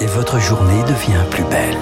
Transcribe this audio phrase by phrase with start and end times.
[0.00, 1.76] et votre journée devient plus belle.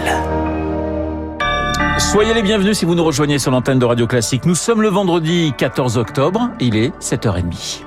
[1.99, 4.45] Soyez les bienvenus si vous nous rejoignez sur l'antenne de Radio Classique.
[4.45, 7.83] Nous sommes le vendredi 14 octobre, il est 7h30.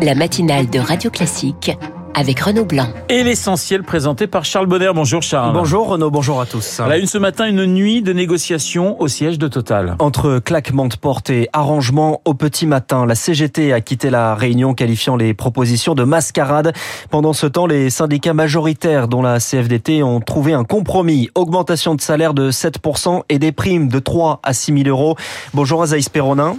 [0.00, 1.72] La matinale de Radio Classique
[2.14, 2.88] avec Renaud Blanc.
[3.08, 4.90] Et l'essentiel présenté par Charles Bonner.
[4.94, 5.52] Bonjour Charles.
[5.52, 6.80] Bonjour Renaud, bonjour à tous.
[6.80, 9.96] À la une ce matin, une nuit de négociations au siège de Total.
[9.98, 14.74] Entre claquement de porte et arrangement au petit matin, la CGT a quitté la réunion
[14.74, 16.72] qualifiant les propositions de mascarade.
[17.10, 21.30] Pendant ce temps, les syndicats majoritaires dont la CFDT ont trouvé un compromis.
[21.34, 25.16] Augmentation de salaire de 7% et des primes de 3 à 6 000 euros.
[25.54, 26.56] Bonjour Azaïs Perronin.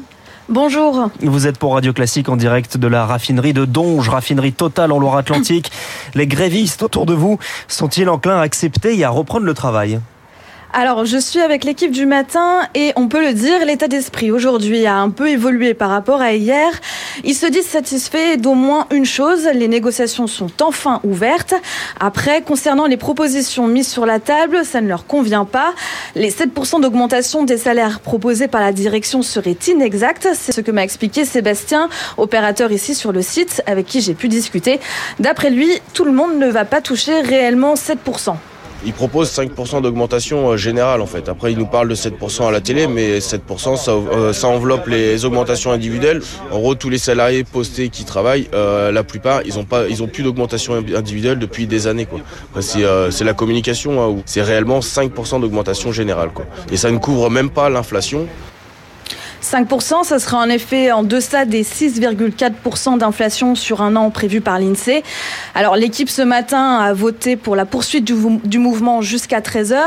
[0.50, 1.10] Bonjour.
[1.22, 5.00] Vous êtes pour Radio Classique en direct de la raffinerie de Donge, raffinerie totale en
[5.00, 5.72] Loire-Atlantique.
[6.16, 10.02] Les grévistes autour de vous sont-ils enclins à accepter et à reprendre le travail?
[10.76, 14.88] Alors, je suis avec l'équipe du matin et on peut le dire, l'état d'esprit aujourd'hui
[14.88, 16.72] a un peu évolué par rapport à hier.
[17.24, 21.54] Ils se disent satisfaits d'au moins une chose, les négociations sont enfin ouvertes.
[22.00, 25.76] Après, concernant les propositions mises sur la table, ça ne leur convient pas.
[26.16, 30.30] Les 7% d'augmentation des salaires proposés par la direction seraient inexacts.
[30.34, 34.28] C'est ce que m'a expliqué Sébastien, opérateur ici sur le site, avec qui j'ai pu
[34.28, 34.80] discuter.
[35.20, 38.38] D'après lui, tout le monde ne va pas toucher réellement 7%.
[38.86, 41.30] Il propose 5% d'augmentation euh, générale en fait.
[41.30, 45.26] Après, il nous parle de 7% à la télé, mais 7% ça, euh, enveloppe les
[45.26, 46.22] augmentations individuelles.
[46.52, 50.04] En gros, tous les salariés postés qui travaillent, euh, la plupart, ils ont pas, ils
[50.04, 52.20] ont plus d'augmentation individuelle depuis des années quoi.
[52.62, 56.30] C'est la communication hein, où c'est réellement 5% d'augmentation générale.
[56.72, 58.28] Et ça ne couvre même pas l'inflation.
[59.44, 64.58] 5%, ça sera en effet en deçà des 6,4% d'inflation sur un an prévu par
[64.58, 65.04] l'INSEE.
[65.54, 69.78] Alors l'équipe ce matin a voté pour la poursuite du, mouvement jusqu'à 13h.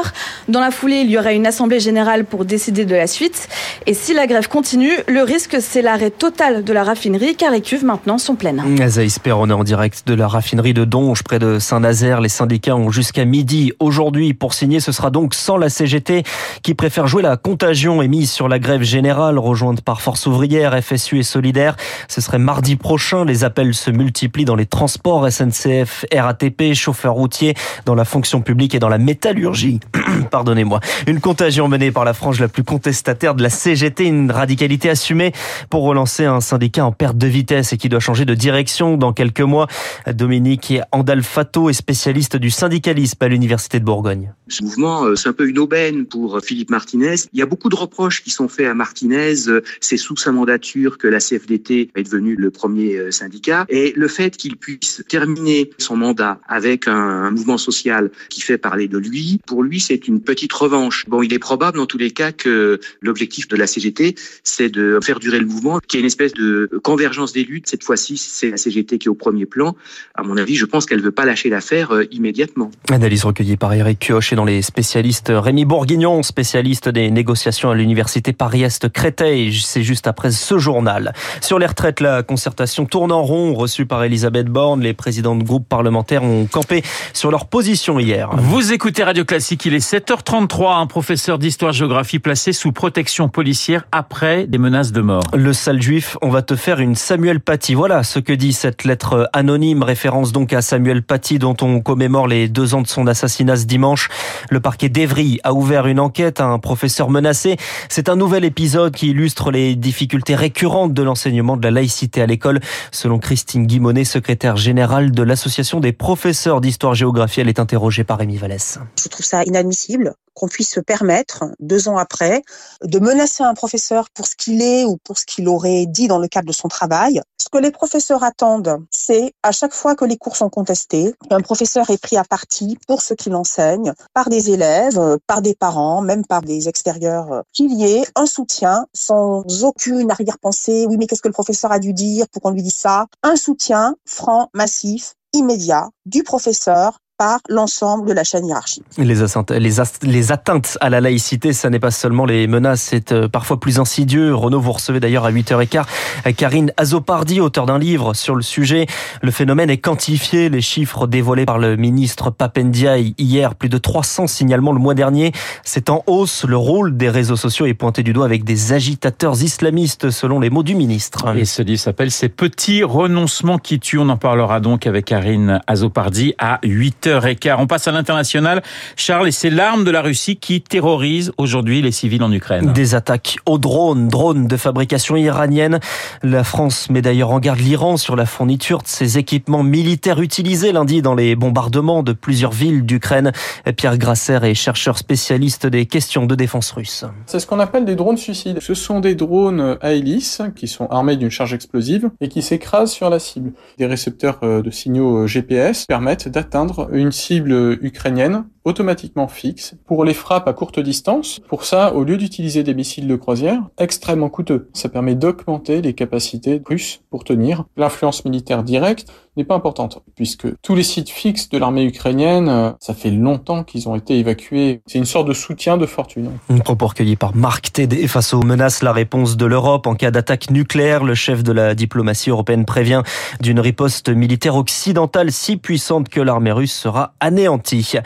[0.48, 3.48] Dans la foulée, il y aura une assemblée générale pour décider de la suite.
[3.86, 7.62] Et si la grève continue, le risque c'est l'arrêt total de la raffinerie car les
[7.62, 8.62] cuves maintenant sont pleines.
[8.80, 12.20] Azaïs Perron en direct de la raffinerie de Donge près de Saint-Nazaire.
[12.20, 14.80] Les syndicats ont jusqu'à midi aujourd'hui pour signer.
[14.80, 16.24] Ce sera donc sans la CGT
[16.62, 21.20] qui préfère jouer la contagion émise sur la grève générale rejointe par Force ouvrière, FSU
[21.20, 21.76] et Solidaire.
[22.08, 23.24] Ce serait mardi prochain.
[23.24, 27.54] Les appels se multiplient dans les transports, SNCF, RATP, chauffeurs routiers,
[27.84, 29.80] dans la fonction publique et dans la métallurgie.
[30.30, 30.80] Pardonnez-moi.
[31.06, 35.32] Une contagion menée par la frange la plus contestataire de la CGT, une radicalité assumée
[35.70, 39.12] pour relancer un syndicat en perte de vitesse et qui doit changer de direction dans
[39.12, 39.66] quelques mois.
[40.06, 44.32] Dominique Andalfato est spécialiste du syndicalisme à l'Université de Bourgogne.
[44.48, 47.16] Ce mouvement, euh, c'est un peu une aubaine pour Philippe Martinez.
[47.32, 49.34] Il y a beaucoup de reproches qui sont faits à Martinez
[49.80, 53.66] c'est sous sa mandature que la CFDT est devenue le premier euh, syndicat.
[53.68, 58.88] Et le fait qu'il puisse terminer son mandat avec un, mouvement social qui fait parler
[58.88, 61.06] de lui, pour lui, c'est une petite revanche.
[61.08, 64.98] Bon, il est probable dans tous les cas que l'objectif de la CGT, c'est de
[65.02, 67.68] faire durer le mouvement, qu'il y ait une espèce de convergence des luttes.
[67.68, 69.76] Cette fois-ci, c'est la CGT qui est au premier plan.
[70.14, 72.70] À mon avis, je pense qu'elle veut pas lâcher l'affaire euh, immédiatement.
[72.90, 78.88] Analyse recueillie par Eric dans les spécialistes Rémi Bourguignon, spécialiste des négociations à l'université Paris-Est
[78.88, 81.12] Créteil c'est juste après ce journal.
[81.40, 84.82] Sur les retraites, la concertation tourne en rond, reçue par Elisabeth Borne.
[84.82, 86.82] Les présidents de groupes parlementaires ont campé
[87.14, 88.30] sur leur position hier.
[88.36, 90.80] Vous écoutez Radio Classique, il est 7h33.
[90.80, 95.24] Un professeur d'histoire-géographie placé sous protection policière après des menaces de mort.
[95.34, 97.74] Le sale juif, on va te faire une Samuel Paty.
[97.74, 102.28] Voilà ce que dit cette lettre anonyme, référence donc à Samuel Paty dont on commémore
[102.28, 104.08] les deux ans de son assassinat ce dimanche.
[104.50, 107.56] Le parquet d'Evry a ouvert une enquête à un professeur menacé.
[107.88, 112.26] C'est un nouvel épisode qui illustre les difficultés récurrentes de l'enseignement de la laïcité à
[112.26, 112.60] l'école.
[112.92, 118.36] Selon Christine Guimonet, secrétaire générale de l'Association des professeurs d'histoire-géographie, elle est interrogée par Rémi
[118.36, 118.78] Vallès.
[119.02, 122.42] Je trouve ça inadmissible qu'on puisse se permettre, deux ans après,
[122.84, 126.18] de menacer un professeur pour ce qu'il est ou pour ce qu'il aurait dit dans
[126.18, 127.22] le cadre de son travail.
[127.46, 131.40] Ce que les professeurs attendent, c'est à chaque fois que les cours sont contestés, qu'un
[131.40, 136.02] professeur est pris à partie pour ce qu'il enseigne, par des élèves, par des parents,
[136.02, 140.86] même par des extérieurs, qu'il y ait un soutien sans aucune arrière-pensée.
[140.88, 143.06] Oui, mais qu'est-ce que le professeur a dû dire pour qu'on lui dise ça?
[143.22, 148.84] Un soutien franc, massif, immédiat du professeur par l'ensemble de la chaîne hiérarchique.
[148.98, 153.28] Les, atteintes, les, atteintes à la laïcité, ça n'est pas seulement les menaces, c'est euh,
[153.28, 154.34] parfois plus insidieux.
[154.34, 155.84] Renaud, vous recevez d'ailleurs à 8h15
[156.26, 158.86] euh, Karine Azopardi, auteur d'un livre sur le sujet.
[159.22, 160.50] Le phénomène est quantifié.
[160.50, 165.32] Les chiffres dévoilés par le ministre Papendiaï hier, plus de 300 signalements le mois dernier.
[165.64, 166.44] C'est en hausse.
[166.44, 170.50] Le rôle des réseaux sociaux est pointé du doigt avec des agitateurs islamistes, selon les
[170.50, 171.34] mots du ministre.
[171.36, 173.98] Et ce livre s'appelle Ces petits renoncements qui tuent.
[173.98, 177.56] On en parlera donc avec Karine Azopardi à 8 8h15.
[177.58, 178.62] On passe à l'international.
[178.96, 182.72] Charles, et c'est l'arme de la Russie qui terrorise aujourd'hui les civils en Ukraine.
[182.72, 185.80] Des attaques aux drones, drones de fabrication iranienne.
[186.22, 190.72] La France met d'ailleurs en garde l'Iran sur la fourniture de ses équipements militaires utilisés
[190.72, 193.32] lundi dans les bombardements de plusieurs villes d'Ukraine.
[193.76, 197.04] Pierre Grasser est chercheur spécialiste des questions de défense russe.
[197.26, 198.60] C'est ce qu'on appelle des drones suicides.
[198.60, 202.92] Ce sont des drones à hélice qui sont armés d'une charge explosive et qui s'écrasent
[202.92, 203.52] sur la cible.
[203.78, 210.04] Des récepteurs euh, de signaux euh, GPS permettent d'atteindre une cible ukrainienne automatiquement fixe pour
[210.04, 211.40] les frappes à courte distance.
[211.48, 214.68] Pour ça, au lieu d'utiliser des missiles de croisière, extrêmement coûteux.
[214.74, 217.64] Ça permet d'augmenter les capacités russes pour tenir.
[217.76, 222.70] L'influence militaire directe n'est pas importante, puisque tous les sites fixes de l'armée ukrainienne, euh,
[222.80, 224.80] ça fait longtemps qu'ils ont été évacués.
[224.86, 226.30] C'est une sorte de soutien de fortune.
[226.48, 230.10] Un propos recueilli par Marc Tédé face aux menaces, la réponse de l'Europe en cas
[230.10, 231.04] d'attaque nucléaire.
[231.04, 233.02] Le chef de la diplomatie européenne prévient
[233.40, 237.96] d'une riposte militaire occidentale si puissante que l'armée russe sera anéantie.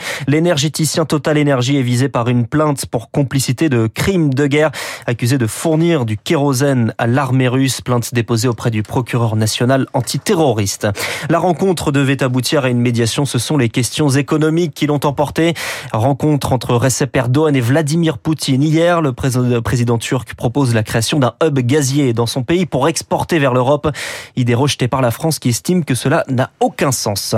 [0.50, 4.72] L'énergéticien Total Energy est visé par une plainte pour complicité de crimes de guerre,
[5.06, 10.88] accusé de fournir du kérosène à l'armée russe, plainte déposée auprès du procureur national antiterroriste.
[11.28, 13.26] La rencontre devait aboutir à une médiation.
[13.26, 15.54] Ce sont les questions économiques qui l'ont emporté.
[15.92, 18.64] Rencontre entre Recep Erdogan et Vladimir Poutine.
[18.64, 23.38] Hier, le président turc propose la création d'un hub gazier dans son pays pour exporter
[23.38, 23.88] vers l'Europe.
[24.34, 27.36] Idée rejetée par la France qui estime que cela n'a aucun sens.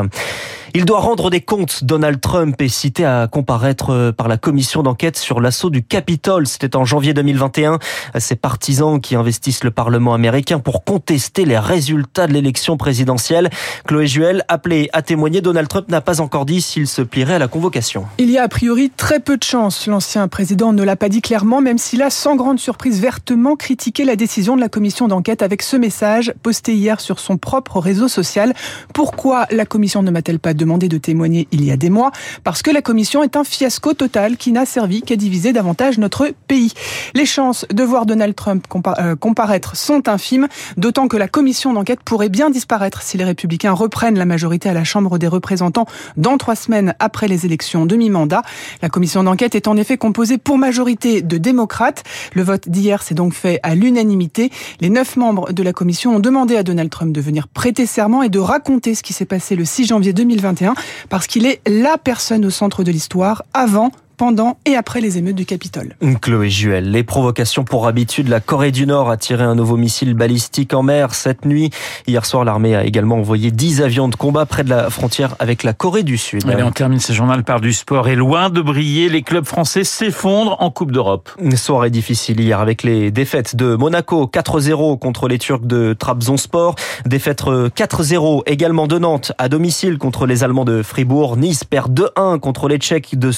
[0.74, 1.84] Il doit rendre des comptes.
[1.84, 6.46] Donald Trump est cité à comparaître euh, par la commission d'enquête sur l'assaut du Capitole.
[6.46, 7.78] C'était en janvier 2021.
[8.18, 13.50] Ces partisans qui investissent le Parlement américain pour contester les résultats de l'élection présidentielle.
[13.86, 17.38] Chloé Juel, appelé à témoigner, Donald Trump n'a pas encore dit s'il se plierait à
[17.38, 18.06] la convocation.
[18.16, 19.86] Il y a a priori très peu de chance.
[19.86, 24.06] L'ancien président ne l'a pas dit clairement, même s'il a sans grande surprise vertement critiqué
[24.06, 28.08] la décision de la commission d'enquête avec ce message posté hier sur son propre réseau
[28.08, 28.54] social.
[28.94, 32.12] Pourquoi la commission ne m'a-t-elle pas demandé de témoigner il y a des mois
[32.44, 36.32] parce que la commission est un fiasco total qui n'a servi qu'à diviser davantage notre
[36.46, 36.72] pays.
[37.14, 38.64] Les chances de voir Donald Trump
[38.98, 43.72] euh, comparaître sont infimes, d'autant que la commission d'enquête pourrait bien disparaître si les républicains
[43.72, 45.86] reprennent la majorité à la Chambre des représentants
[46.16, 48.42] dans trois semaines après les élections de mi-mandat.
[48.82, 52.04] La commission d'enquête est en effet composée pour majorité de démocrates.
[52.34, 54.50] Le vote d'hier s'est donc fait à l'unanimité.
[54.80, 58.22] Les neuf membres de la commission ont demandé à Donald Trump de venir prêter serment
[58.22, 60.12] et de raconter ce qui s'est passé le 6 janvier
[60.52, 60.74] 2021
[61.08, 65.36] parce qu'il est la personne au centre de l'histoire avant, pendant et après les émeutes
[65.36, 65.96] du Capitole.
[66.20, 70.14] Chloé Juel, les provocations pour habitude, la Corée du Nord a tiré un nouveau missile
[70.14, 71.70] balistique en mer cette nuit.
[72.06, 75.62] Hier soir, l'armée a également envoyé 10 avions de combat près de la frontière avec
[75.62, 76.48] la Corée du Sud.
[76.48, 79.84] Allez, on termine ce journal par du sport et loin de briller, les clubs français
[79.84, 81.30] s'effondrent en Coupe d'Europe.
[81.40, 86.74] Une soirée difficile hier avec les défaites de Monaco 4-0 contre les Turcs de Trabzonspor,
[87.06, 92.38] défaite 4-0 également de Nantes à domicile contre les Allemands de Fribourg, Nice perd 2-1
[92.38, 93.30] contre les Tchèques de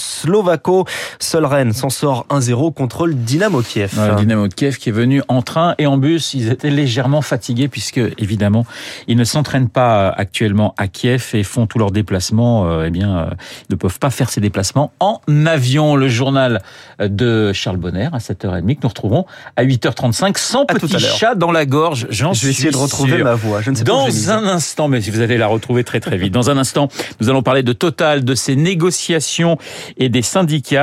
[0.64, 0.86] Slovaco
[1.18, 3.92] Seul Rennes s'en sort 1-0 contre le Dynamo Kiev.
[3.96, 6.34] le Dynamo Kiev qui est venu en train et en bus.
[6.34, 8.66] Ils étaient légèrement fatigués puisque, évidemment,
[9.06, 12.66] ils ne s'entraînent pas actuellement à Kiev et font tous leurs déplacements.
[12.66, 13.26] Euh, eh bien, euh,
[13.68, 15.96] ils ne peuvent pas faire ces déplacements en avion.
[15.96, 16.62] Le journal
[17.00, 19.26] de Charles Bonner à 7h30 que nous retrouvons
[19.56, 22.06] à 8h35 sans petit chat dans la gorge.
[22.10, 23.60] J'en Je vais essayer de retrouver ma voix.
[23.60, 26.32] Je ne sais dans un instant, mais vous allez la retrouver très très vite.
[26.32, 26.88] Dans un instant,
[27.20, 29.58] nous allons parler de Total, de ses négociations
[29.98, 30.22] et des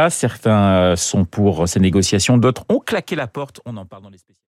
[0.09, 3.61] Certains sont pour ces négociations, d'autres ont claqué la porte.
[3.65, 4.39] On en parle dans les spécialistes.